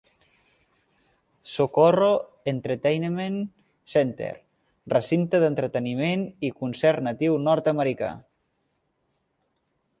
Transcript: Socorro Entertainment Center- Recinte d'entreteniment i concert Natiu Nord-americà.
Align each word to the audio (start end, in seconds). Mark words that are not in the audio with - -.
Socorro 1.55 2.07
Entertainment 2.53 3.37
Center- 3.95 4.31
Recinte 4.95 5.43
d'entreteniment 5.45 6.27
i 6.49 6.53
concert 6.65 7.07
Natiu 7.11 7.39
Nord-americà. 7.49 8.13